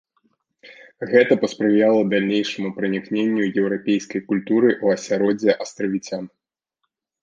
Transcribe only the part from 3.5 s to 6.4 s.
еўрапейскай культуры ў асяроддзе астравіцян.